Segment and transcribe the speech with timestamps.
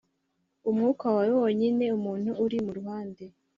[0.69, 3.23] umwuka wawe wonyine umuntu uri mu ruhande